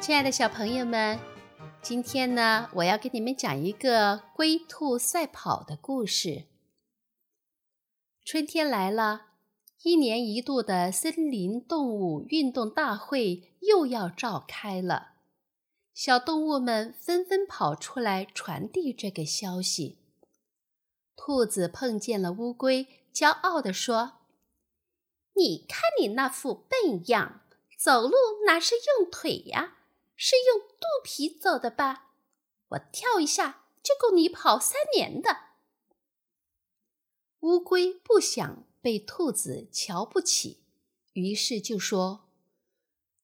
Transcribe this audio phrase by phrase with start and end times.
[0.00, 1.20] 亲爱的小朋友们，
[1.82, 6.46] 今天呢，我要给你们讲一个龟兔赛跑的故事。
[8.24, 9.26] 春天来了，
[9.82, 15.16] 一年一度的森林动物运动大会又要召开了。
[15.92, 19.98] 小动物们纷纷跑出来传递这个消息。
[21.14, 24.12] 兔子碰见了乌龟，骄傲地说
[25.36, 27.42] ：“你看你那副笨样，
[27.78, 29.76] 走路哪是用腿呀？”
[30.22, 32.10] 是用肚皮走的吧？
[32.68, 35.54] 我跳一下就够你跑三年的。
[37.40, 40.62] 乌龟不想被兔子瞧不起，
[41.14, 42.28] 于是就说：“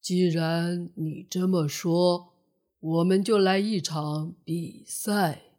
[0.00, 2.32] 既然你这么说，
[2.80, 5.52] 我们就来一场比赛，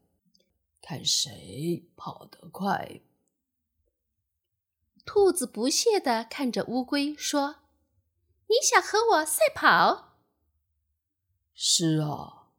[0.81, 3.01] 看谁跑得快。”
[5.05, 7.57] 兔子不屑地看着乌龟说
[8.49, 10.05] ：“你想和我赛跑？”
[11.59, 12.49] 是啊，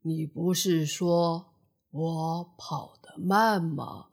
[0.00, 1.54] 你不是说
[1.92, 4.08] 我跑得慢吗？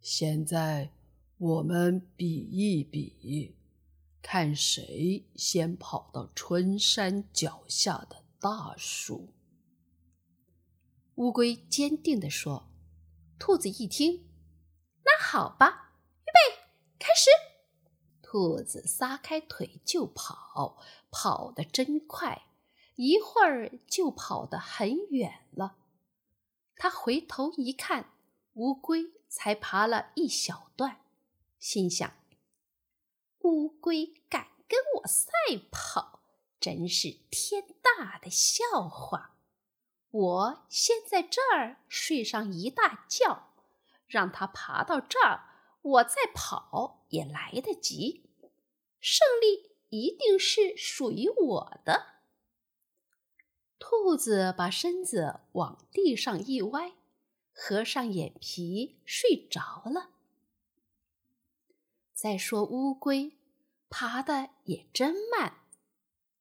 [0.00, 0.90] 现在
[1.38, 3.54] 我们比一比，
[4.20, 9.28] 看谁先跑到春山脚下的大树。
[11.14, 12.68] 乌龟坚定地说。
[13.38, 14.24] 兔子一听，
[15.04, 16.64] 那好吧，预备，
[16.98, 17.30] 开始。
[18.20, 22.46] 兔子撒开腿就跑，跑得真快。
[22.96, 25.76] 一会儿就跑得很远了。
[26.76, 28.12] 他回头一看，
[28.54, 31.00] 乌龟才爬了一小段，
[31.58, 32.12] 心想
[33.42, 35.28] ：“乌龟敢跟我赛
[35.72, 36.20] 跑，
[36.60, 39.36] 真是天大的笑话！
[40.10, 43.48] 我先在这儿睡上一大觉，
[44.06, 45.48] 让它爬到这儿，
[45.82, 48.30] 我再跑也来得及。
[49.00, 52.13] 胜利一定是属于我的。”
[53.86, 56.94] 兔子把身子往地上一歪，
[57.52, 60.08] 合上眼皮睡着了。
[62.14, 63.36] 再说乌龟
[63.90, 65.58] 爬的也真慢，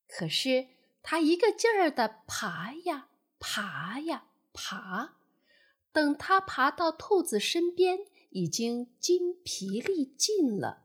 [0.08, 0.68] 可是
[1.02, 3.10] 它一个劲儿的爬呀
[3.40, 5.16] 爬呀爬，
[5.92, 10.84] 等它爬到兔子身边，已经筋疲力尽了。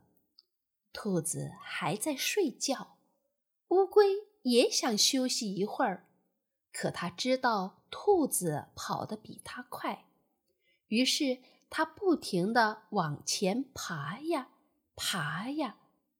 [0.92, 2.96] 兔子还在睡觉，
[3.68, 6.06] 乌龟也想休息一会儿。
[6.80, 10.06] 可他知道兔子跑得比他快，
[10.86, 14.50] 于是他不停地往前爬呀，
[14.94, 15.78] 爬呀，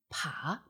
[0.09, 0.65] 爬，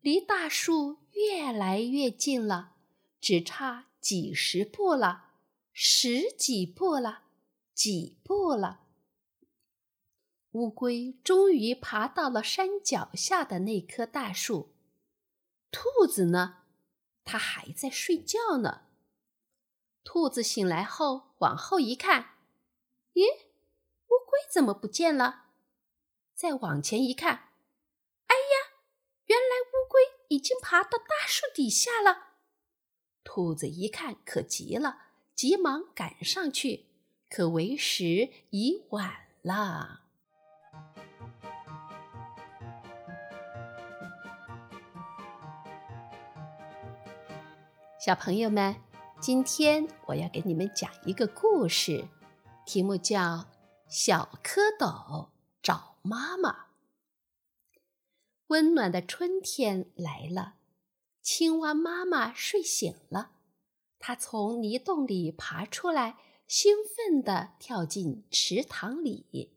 [0.00, 2.76] 离大树越来越近了，
[3.20, 5.32] 只差几十步了，
[5.74, 7.24] 十几步了，
[7.74, 8.86] 几步了。
[10.52, 14.72] 乌龟终于爬到了山脚下的那棵大树，
[15.70, 16.60] 兔子呢？
[17.22, 18.83] 它还在睡觉呢。
[20.04, 22.36] 兔子醒来后，往后一看，
[23.14, 25.46] 咦，乌龟怎么不见了？
[26.34, 27.48] 再往前一看，
[28.26, 28.78] 哎呀，
[29.24, 32.34] 原来乌龟已经爬到大树底下了。
[33.24, 36.86] 兔子一看，可急了，急忙赶上去，
[37.30, 40.02] 可为时已晚了。
[47.98, 48.93] 小朋友们。
[49.26, 52.06] 今天我要给你们讲一个故事，
[52.66, 53.20] 题目叫
[53.88, 55.30] 《小蝌蚪
[55.62, 56.50] 找妈妈》。
[58.48, 60.56] 温暖的春天来了，
[61.22, 63.30] 青蛙妈妈睡醒了，
[63.98, 69.56] 它从泥洞里爬出来，兴奋地跳进池塘里，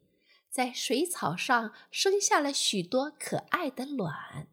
[0.49, 4.47] 在水草上生下了许多可爱的卵。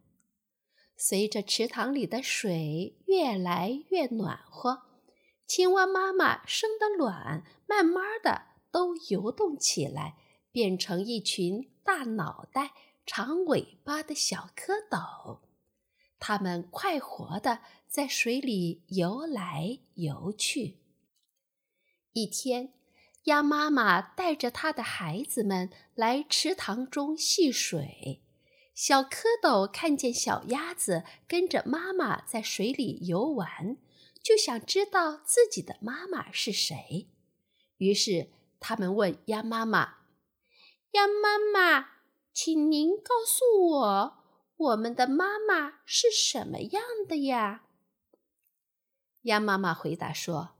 [0.96, 4.82] 随着池塘里的水越来越暖和。
[5.46, 10.16] 青蛙妈妈生的卵，慢慢的都游动起来，
[10.50, 12.72] 变成一群大脑袋、
[13.04, 15.40] 长尾巴的小蝌蚪。
[16.18, 20.78] 它们快活的在水里游来游去。
[22.14, 22.72] 一天，
[23.24, 28.22] 鸭妈妈带着它的孩子们来池塘中戏水。
[28.74, 33.76] 小蝌蚪看见小鸭子跟着妈妈在水里游玩。
[34.24, 37.10] 就想知道自己的妈妈是谁，
[37.76, 39.98] 于是他们问鸭妈妈
[40.92, 41.98] ：“鸭妈妈，
[42.32, 44.16] 请您告诉我，
[44.56, 47.66] 我们的妈妈是什么样的呀？”
[49.24, 50.54] 鸭妈妈回答说：“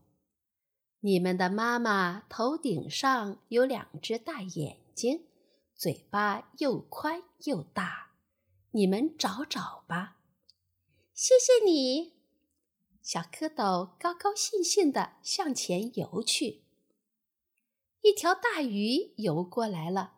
[1.01, 5.25] 你们的妈妈头顶上有两只大眼睛，
[5.73, 8.11] 嘴巴又宽又大，
[8.69, 10.17] 你们找找吧。”
[11.15, 12.14] 谢谢你。
[13.05, 16.63] 小蝌蚪高高兴兴地向前游去。
[18.01, 20.13] 一条大鱼游过来了。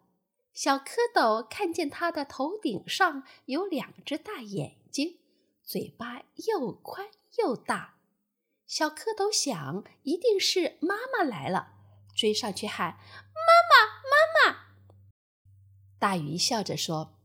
[0.53, 5.19] 小蝌蚪看见它的头顶上有两只大眼睛，
[5.65, 7.95] 嘴巴又宽又大。
[8.65, 11.73] 小蝌蚪想，一定是妈妈来了，
[12.15, 12.97] 追上去喊
[13.35, 14.67] ：“妈妈，妈妈！”
[15.99, 17.17] 大鱼笑着说：“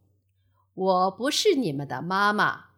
[0.75, 2.72] 我不是你们的妈妈，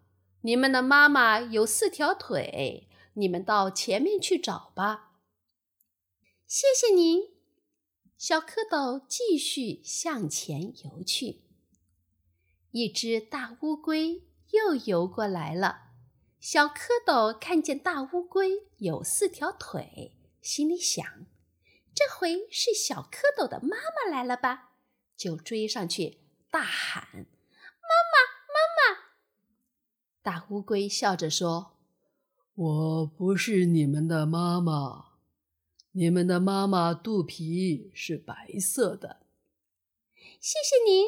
[0.45, 5.13] 你们的妈妈有四条腿，你们到前面去找吧。”
[6.47, 7.35] 谢谢您。
[8.19, 11.45] 小蝌蚪继续向前游去。
[12.73, 15.93] 一只大乌龟又游过来了。
[16.39, 21.03] 小蝌蚪看见大乌龟有四条腿，心里想：
[21.95, 24.73] 这回是小蝌蚪的妈妈来了吧？
[25.17, 26.19] 就追上去
[26.51, 27.09] 大喊
[27.81, 28.15] ：“妈妈，！”
[30.25, 31.73] 大乌龟笑着说
[32.57, 35.09] ：“我不是你们的妈妈。”
[35.93, 39.21] 你们的妈妈肚皮是白色的。
[40.41, 41.07] 谢谢您。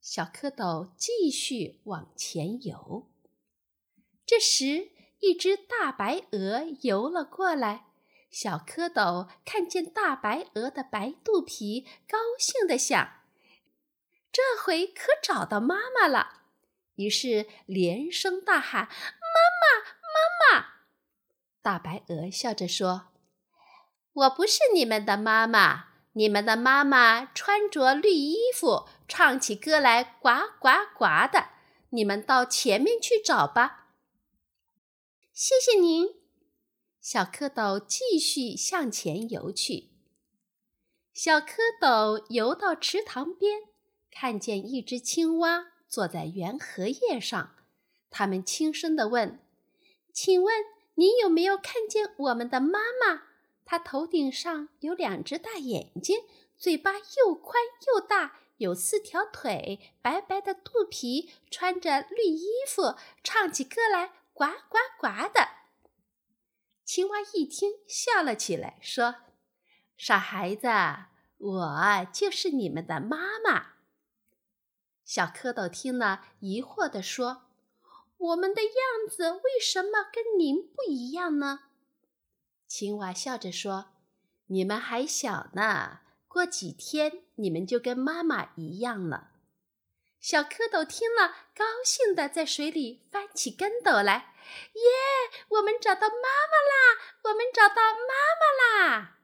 [0.00, 3.10] 小蝌蚪继续往前游。
[4.24, 7.86] 这时，一只大白鹅游了过来。
[8.30, 13.24] 小蝌蚪看见大白鹅的白肚皮，高兴地想：
[14.30, 16.45] 这回可找到妈妈了。
[16.96, 19.80] 于是连声大喊：“妈妈，
[20.12, 20.66] 妈妈！”
[21.62, 23.08] 大白鹅笑着说。
[24.12, 31.50] 我不是你们的妈妈，你们的妈妈穿着绿衣服，唱起歌来呱呱呱的。
[31.90, 33.90] 你们到前面去找吧。
[35.32, 36.14] 谢谢您，
[37.00, 39.90] 小蝌蚪继续向前游去。
[41.12, 43.60] 小蝌蚪游到池塘边，
[44.10, 47.54] 看见一只青蛙坐在圆荷叶上。
[48.10, 49.40] 他们轻声地问
[50.12, 50.62] ：“请问
[50.96, 53.22] 你有没有看见我们的妈妈？”
[53.64, 56.18] 她头顶上有两只大眼睛，
[56.58, 62.94] 嘴巴又宽又大，有四条腿，白白的肚皮，穿着绿衣服，
[63.24, 65.48] 唱起歌来呱呱呱的。
[66.84, 69.14] 青蛙一听，笑了起来，说
[69.96, 70.68] ：“傻孩子，
[71.38, 73.75] 我就是你们的妈妈。”
[75.06, 77.44] 小蝌蚪听了，疑惑地说
[78.18, 81.60] ：“我们的样子为什么跟您不一样呢？”
[82.66, 83.92] 青蛙笑着说
[84.50, 89.30] ：“你们还小呢，过几天你们就跟妈妈一样了。”
[90.18, 94.34] 小蝌蚪听了，高兴地在水里翻起跟斗来。
[94.72, 94.82] 耶！
[95.50, 97.00] 我们找到妈妈啦！
[97.22, 99.15] 我们找到妈妈啦！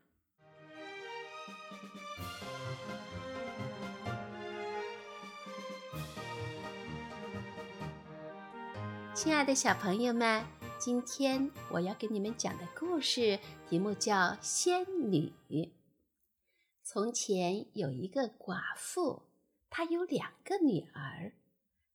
[9.23, 10.45] 亲爱的小朋友们。
[10.81, 13.39] 今天我要给你们讲的故事
[13.69, 15.33] 题目叫《仙女》。
[16.83, 19.23] 从前有一个寡妇，
[19.71, 21.35] 她有两个女儿。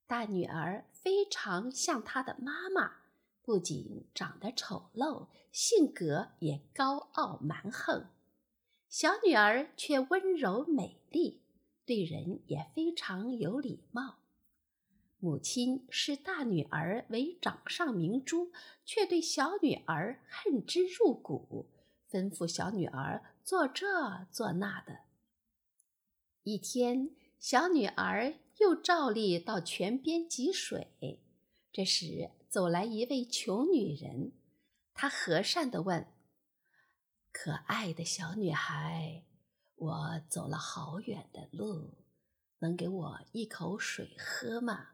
[0.07, 2.93] 大女儿非常像她的妈妈，
[3.41, 8.07] 不仅长得丑陋，性格也高傲蛮横。
[8.87, 11.41] 小女儿却温柔美丽，
[11.85, 14.19] 对人也非常有礼貌。
[15.19, 18.51] 母亲视大女儿为掌上明珠，
[18.85, 21.71] 却对小女儿恨之入骨，
[22.07, 24.99] 吩咐小女儿做这做那的。
[26.43, 31.19] 一天，小女儿又照例到泉边汲水，
[31.71, 34.33] 这时走来一位穷女人，
[34.93, 36.07] 她和善地问
[37.33, 39.23] ：“可爱的小女孩，
[39.75, 41.95] 我走了好远的路，
[42.59, 44.89] 能给我一口水喝吗？”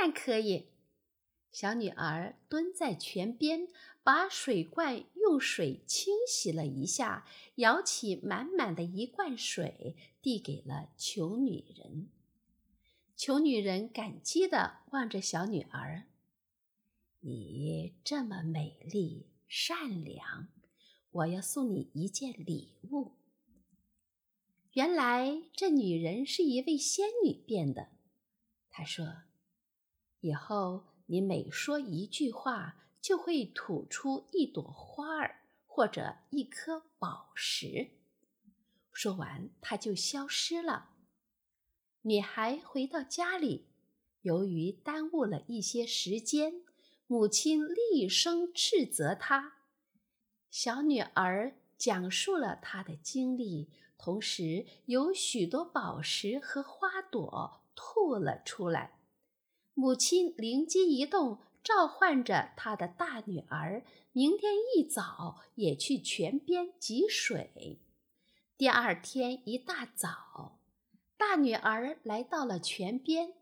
[0.00, 0.68] 当然可以。
[1.52, 3.68] 小女儿蹲在泉边，
[4.02, 7.26] 把水罐用水清洗了一下，
[7.56, 12.08] 舀起满满的一罐水，递给了穷女人。
[13.14, 16.04] 穷女人感激地望着小女儿
[17.20, 20.48] ：“你这么美丽善良，
[21.10, 23.18] 我要送你一件礼物。”
[24.72, 27.88] 原来这女人是一位仙女变的。
[28.70, 29.24] 她说。
[30.20, 37.90] 以后你每说一句话，就会吐出一朵花儿或者一颗宝石。
[38.92, 40.90] 说完，他就消失了。
[42.02, 43.68] 女孩回到家里，
[44.22, 46.62] 由于耽误了一些时间，
[47.06, 49.54] 母亲厉声斥责她。
[50.50, 58.99] 小女儿讲述了她的经历，同时有许多宝石和花朵吐了出来。
[59.80, 63.82] 母亲灵机一动，召唤着她的大女儿，
[64.12, 67.80] 明天一早也去泉边汲水。
[68.58, 70.58] 第二天一大早，
[71.16, 73.32] 大女儿来到了泉边。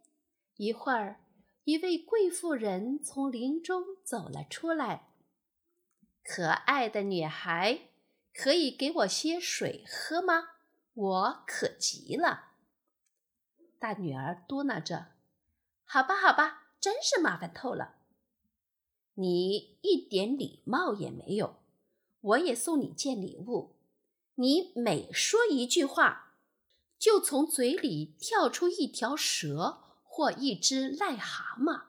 [0.55, 1.21] 一会儿，
[1.65, 5.09] 一位贵妇人从林中走了出来。
[6.23, 7.81] 可爱的女孩，
[8.33, 10.51] 可以给我些水喝吗？
[10.95, 12.53] 我渴极了。
[13.81, 15.09] 大女儿嘟囔着
[15.89, 17.97] ：“好吧，好吧。”真是麻烦透了！
[19.15, 21.57] 你一点礼貌也没有，
[22.21, 23.75] 我也送你件礼物。
[24.37, 26.37] 你每说一句话，
[26.97, 31.87] 就从嘴里跳出一条蛇或一只癞蛤蟆。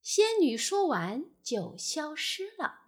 [0.00, 2.86] 仙女说完就消失了。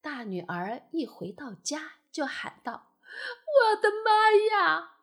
[0.00, 2.94] 大女儿一回到家就喊道
[3.76, 5.02] ：“我的妈呀！”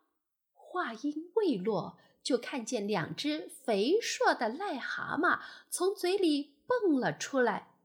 [0.51, 1.99] 话音未落。
[2.23, 7.75] 就看见两只肥硕的癞蛤蟆从嘴里蹦了出来。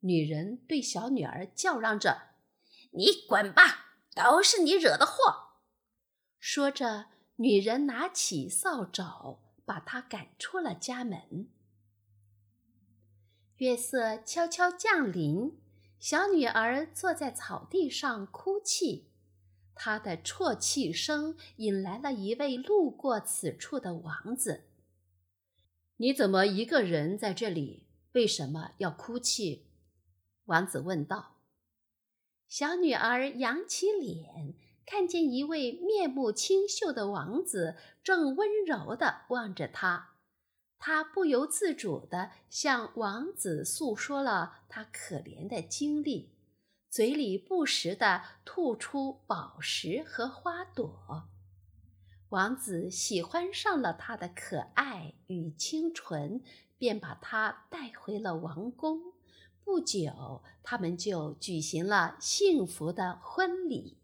[0.00, 2.34] 女人对小女儿叫嚷着
[2.92, 5.56] ：“你滚吧，都是你惹的祸！”
[6.38, 11.48] 说着，女人拿起扫帚，把她赶出了家门。
[13.56, 15.58] 月色悄悄降临，
[15.98, 19.05] 小女儿坐在草地上哭泣。
[19.76, 24.64] 他的啜泣声引来了一位路过此处的王子。
[25.98, 27.86] “你怎么一个人在这里？
[28.12, 29.66] 为什么要哭泣？”
[30.46, 31.36] 王子问道。
[32.48, 34.54] 小女儿扬起脸，
[34.86, 40.14] 看见一位面目清秀的王子正温柔地望着她，
[40.78, 46.35] 她不由自主地向王子诉说了她可怜的经历。
[46.96, 51.28] 嘴里不时地吐出宝石和花朵，
[52.30, 56.42] 王子喜欢上了她的可爱与清纯，
[56.78, 59.12] 便把她带回了王宫。
[59.62, 63.98] 不久，他们就举行了幸福的婚礼。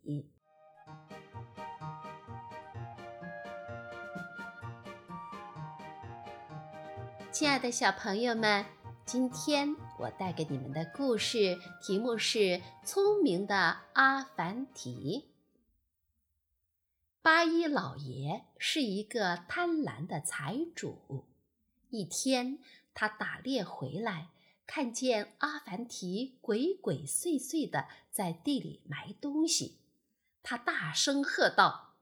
[7.30, 8.81] 亲爱的小朋友们。
[9.04, 12.38] 今天我带给你们的故事题目是
[12.84, 15.26] 《聪明的阿凡提》。
[17.20, 21.24] 八一老爷是一个贪婪的财主。
[21.90, 22.58] 一天，
[22.94, 24.28] 他打猎回来，
[24.66, 29.78] 看见阿凡提鬼鬼祟祟的在地里埋东西，
[30.42, 31.96] 他大声喝道：“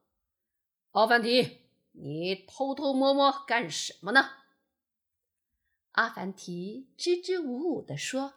[0.93, 4.31] 阿凡提，你偷偷摸摸干什么呢？”
[5.93, 8.35] 阿凡提支支吾吾地说：“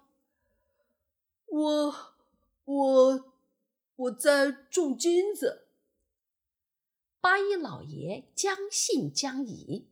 [1.45, 1.95] 我、
[2.65, 3.33] 我、
[3.95, 5.67] 我在种金子。”
[7.21, 9.87] 八一老爷将信将疑，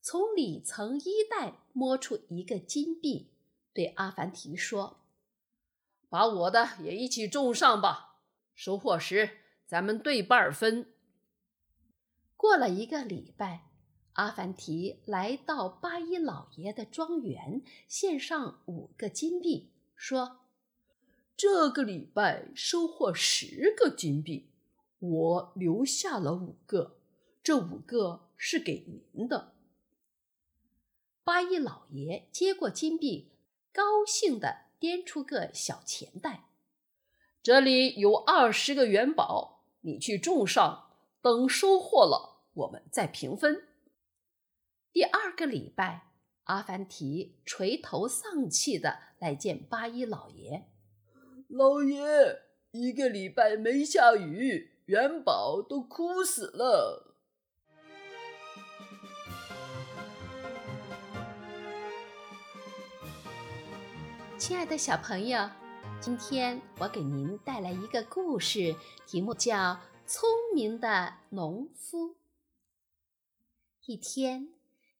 [0.00, 3.30] 从里层衣袋摸出一个金币，
[3.72, 5.00] 对阿凡提说
[6.08, 8.20] ：“把我的也一起种上吧，
[8.54, 10.92] 收获时咱们对半分。”
[12.36, 13.71] 过了一个礼拜。
[14.14, 20.40] 阿凡提来到八一老爷的庄园，献上五个金币，说
[21.34, 24.50] ：“这个礼拜收获十个金币，
[24.98, 26.98] 我留下了五个，
[27.42, 29.54] 这五个是给您的。”
[31.24, 33.30] 八一老爷接过金币，
[33.72, 36.48] 高兴地掂出个小钱袋
[37.42, 40.90] ：“这里有二十个元宝，你去种上，
[41.22, 43.68] 等收获了，我们再平分。”
[44.92, 46.10] 第二个礼拜，
[46.44, 50.68] 阿凡提垂头丧气的来见八一老爷。
[51.48, 57.16] 老爷，一个礼拜没下雨，元宝都枯死了。
[64.36, 65.48] 亲爱的小朋友，
[66.00, 69.56] 今天我给您带来一个故事，题目叫
[70.04, 72.10] 《聪明的农夫》。
[73.86, 74.51] 一天。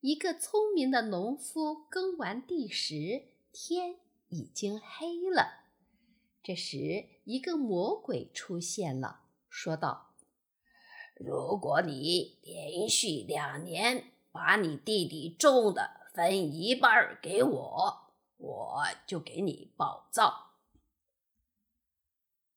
[0.03, 5.69] 一个聪明的农夫耕完地时，天已经黑了。
[6.43, 10.17] 这时，一个魔鬼出现了，说道
[11.15, 20.51] ：“如果你连续两年把你地里种的分一半给我，我就给你宝藏。”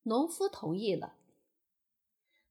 [0.02, 1.18] 农夫同意了。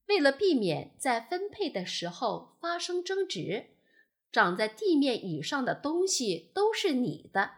[0.07, 3.71] 为了避免在分配的时候发生争执。
[4.35, 7.53] 长在地面以上的东西都是你的，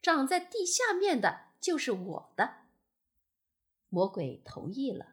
[0.00, 2.54] 长在地下面的就是我的。
[3.90, 5.08] 魔鬼同意了。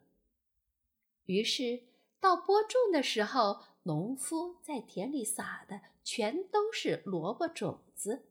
[1.26, 1.82] 于是
[2.22, 8.30] 到播种的时候，农夫在田里撒的全都是萝卜种子。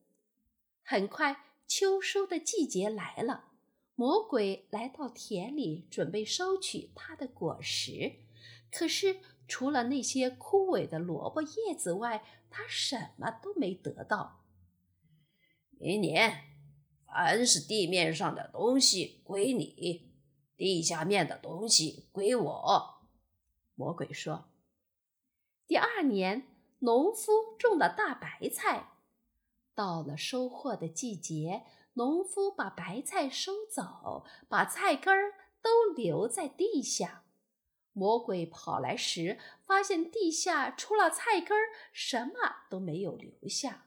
[0.82, 3.50] 很快，秋收的季节来了。
[3.96, 8.14] 魔鬼来到田里，准备收取他的果实。
[8.72, 14.44] 可是，除了那些枯萎的萝卜叶子外，他什么都没得到。
[15.70, 16.44] 明年，
[17.06, 20.12] 凡是地面上的东西归你，
[20.56, 23.08] 地下面的东西归我。
[23.74, 24.50] 魔鬼说。
[25.66, 26.46] 第二年，
[26.80, 28.92] 农夫种了大白菜。
[29.74, 31.64] 到了收获的季节，
[31.94, 37.24] 农夫把白菜收走，把菜根儿都留在地下。
[37.98, 42.32] 魔鬼跑来时，发现地下除了菜根儿，什么
[42.70, 43.86] 都没有留下。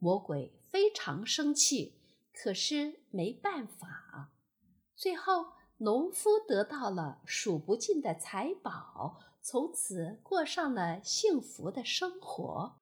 [0.00, 1.94] 魔鬼非常生气，
[2.32, 4.32] 可是没办法。
[4.96, 12.80] 最后，农夫得到了数不尽的财宝，从此过上了幸福的生活。